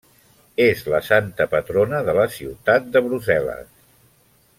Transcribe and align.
És 0.63 0.79
la 0.93 1.01
santa 1.09 1.47
patrona 1.51 1.99
de 2.07 2.15
la 2.21 2.25
ciutat 2.37 2.89
de 2.97 3.03
Brussel·les. 3.09 3.71